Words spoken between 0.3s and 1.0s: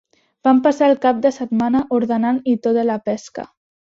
Vam passar el